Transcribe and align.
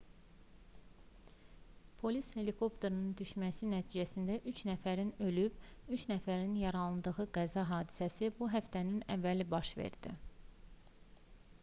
polis 2.03 2.29
helikopterinin 2.37 3.11
düşməsi 3.19 3.67
nəticəsində 3.73 4.37
üç 4.51 4.63
nəfərin 4.69 5.11
ölüb 5.27 5.93
üç 5.97 6.05
nəfərin 6.13 6.55
yaralandığı 6.63 7.27
qəza 7.37 7.65
hadisəsi 7.73 8.31
bu 8.39 8.47
həftənin 8.55 9.07
əvvəli 9.17 9.45
baş 9.57 9.75
verdi 9.83 10.15